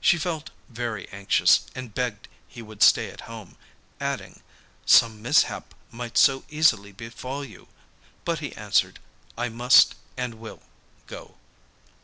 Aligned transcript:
She 0.00 0.18
felt 0.18 0.50
very 0.68 1.08
anxious, 1.10 1.66
and 1.76 1.94
begged 1.94 2.26
he 2.48 2.60
would 2.60 2.82
stay 2.82 3.08
at 3.12 3.20
home, 3.30 3.56
adding: 4.00 4.42
'Some 4.84 5.22
mishap 5.22 5.76
might 5.92 6.18
so 6.18 6.42
easily 6.50 6.90
befall 6.90 7.44
you,' 7.44 7.68
but 8.24 8.40
he 8.40 8.52
answered, 8.56 8.98
'I 9.38 9.50
must 9.50 9.94
and 10.16 10.34
will 10.40 10.60
go. 11.06 11.36